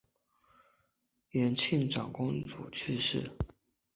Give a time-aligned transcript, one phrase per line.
[1.29, 3.31] 延庆长公主去世。